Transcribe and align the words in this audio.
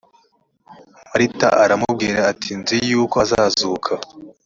marita 1.09 1.47
aramubwira 1.63 2.19
ati 2.31 2.51
nzi 2.59 2.77
yuko 2.89 3.15
azazuka 3.25 3.91